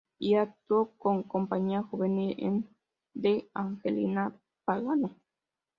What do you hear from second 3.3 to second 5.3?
Angelina Pagano".